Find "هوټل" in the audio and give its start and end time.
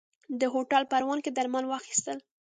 0.53-0.83